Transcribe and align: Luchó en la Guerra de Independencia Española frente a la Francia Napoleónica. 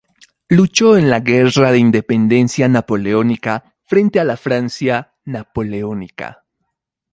Luchó 0.49 0.97
en 0.97 1.11
la 1.11 1.19
Guerra 1.19 1.71
de 1.71 1.77
Independencia 1.77 2.65
Española 2.65 3.75
frente 3.85 4.19
a 4.19 4.23
la 4.23 4.35
Francia 4.35 5.13
Napoleónica. 5.25 6.43